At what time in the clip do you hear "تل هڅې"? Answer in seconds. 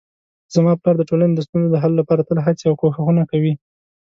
2.29-2.63